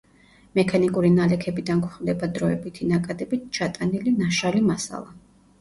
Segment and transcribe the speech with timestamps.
[0.59, 5.17] მექანიკური ნალექებიდან გვხვდება დროებითი ნაკადებით ჩატანილი ნაშალი მასალა.